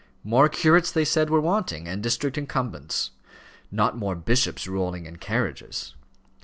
More 0.23 0.49
curates, 0.49 0.91
they 0.91 1.05
said, 1.05 1.29
were 1.29 1.39
wanting, 1.39 1.87
and 1.87 2.01
district 2.01 2.35
incumbents; 2.35 3.11
not 3.69 3.95
more 3.95 4.15
bishops 4.15 4.67
rolling 4.67 5.05
in 5.05 5.17
carriages. 5.17 5.93